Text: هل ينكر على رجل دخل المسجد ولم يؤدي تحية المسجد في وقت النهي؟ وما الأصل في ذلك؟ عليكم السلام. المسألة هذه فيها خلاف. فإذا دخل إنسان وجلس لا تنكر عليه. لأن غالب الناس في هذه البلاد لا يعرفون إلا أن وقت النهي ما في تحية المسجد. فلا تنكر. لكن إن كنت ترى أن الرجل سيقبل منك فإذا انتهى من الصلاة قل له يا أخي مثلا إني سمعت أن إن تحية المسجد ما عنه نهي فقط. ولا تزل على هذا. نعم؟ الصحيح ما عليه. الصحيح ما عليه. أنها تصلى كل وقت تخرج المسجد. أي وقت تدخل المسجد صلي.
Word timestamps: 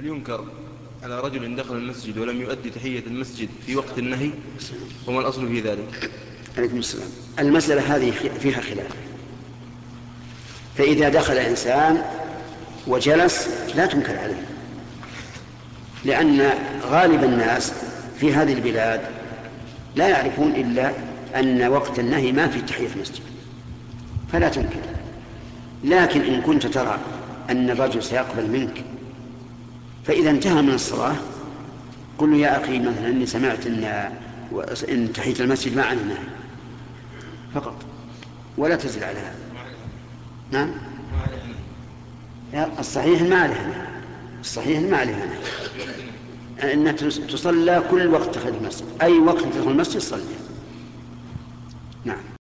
هل 0.00 0.06
ينكر 0.06 0.44
على 1.02 1.20
رجل 1.20 1.56
دخل 1.56 1.76
المسجد 1.76 2.18
ولم 2.18 2.40
يؤدي 2.40 2.70
تحية 2.70 3.02
المسجد 3.06 3.48
في 3.66 3.76
وقت 3.76 3.98
النهي؟ 3.98 4.30
وما 5.06 5.20
الأصل 5.20 5.48
في 5.48 5.60
ذلك؟ 5.60 6.10
عليكم 6.58 6.78
السلام. 6.78 7.08
المسألة 7.38 7.96
هذه 7.96 8.10
فيها 8.40 8.60
خلاف. 8.60 8.90
فإذا 10.76 11.08
دخل 11.08 11.34
إنسان 11.34 12.02
وجلس 12.86 13.48
لا 13.74 13.86
تنكر 13.86 14.18
عليه. 14.18 14.46
لأن 16.04 16.50
غالب 16.82 17.24
الناس 17.24 17.72
في 18.20 18.32
هذه 18.32 18.52
البلاد 18.52 19.00
لا 19.96 20.08
يعرفون 20.08 20.50
إلا 20.50 20.92
أن 21.36 21.66
وقت 21.66 21.98
النهي 21.98 22.32
ما 22.32 22.48
في 22.48 22.60
تحية 22.60 22.88
المسجد. 22.96 23.22
فلا 24.32 24.48
تنكر. 24.48 24.80
لكن 25.84 26.20
إن 26.20 26.42
كنت 26.42 26.66
ترى 26.66 26.98
أن 27.50 27.70
الرجل 27.70 28.02
سيقبل 28.02 28.50
منك 28.50 28.84
فإذا 30.10 30.30
انتهى 30.30 30.62
من 30.62 30.74
الصلاة 30.74 31.16
قل 32.18 32.30
له 32.30 32.36
يا 32.36 32.64
أخي 32.64 32.78
مثلا 32.78 33.08
إني 33.08 33.26
سمعت 33.26 33.66
أن 33.66 34.10
إن 34.88 35.12
تحية 35.12 35.34
المسجد 35.40 35.76
ما 35.76 35.82
عنه 35.82 36.02
نهي 36.02 36.16
فقط. 37.54 37.74
ولا 38.58 38.76
تزل 38.76 39.04
على 39.04 39.18
هذا. 39.18 39.34
نعم؟ 40.50 40.70
الصحيح 42.78 43.22
ما 43.22 43.36
عليه. 43.36 43.88
الصحيح 44.40 44.80
ما 44.80 44.96
عليه. 44.96 45.40
أنها 46.62 46.92
تصلى 46.92 47.82
كل 47.90 48.06
وقت 48.06 48.34
تخرج 48.34 48.54
المسجد. 48.54 48.86
أي 49.02 49.18
وقت 49.18 49.42
تدخل 49.42 49.70
المسجد 49.70 50.00
صلي. 50.00 50.22